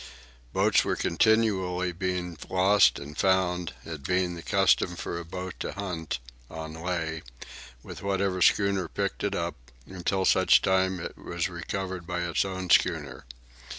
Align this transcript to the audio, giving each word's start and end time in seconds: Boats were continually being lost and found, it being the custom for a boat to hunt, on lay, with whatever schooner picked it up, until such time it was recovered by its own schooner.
Boats 0.51 0.83
were 0.83 0.95
continually 0.95 1.91
being 1.91 2.35
lost 2.49 2.97
and 2.97 3.15
found, 3.19 3.73
it 3.85 4.01
being 4.01 4.33
the 4.33 4.41
custom 4.41 4.95
for 4.95 5.19
a 5.19 5.23
boat 5.23 5.53
to 5.59 5.73
hunt, 5.73 6.17
on 6.49 6.73
lay, 6.73 7.21
with 7.83 8.01
whatever 8.01 8.41
schooner 8.41 8.87
picked 8.87 9.23
it 9.23 9.35
up, 9.35 9.53
until 9.85 10.25
such 10.25 10.59
time 10.63 10.99
it 10.99 11.15
was 11.19 11.49
recovered 11.49 12.07
by 12.07 12.21
its 12.21 12.43
own 12.43 12.67
schooner. 12.71 13.25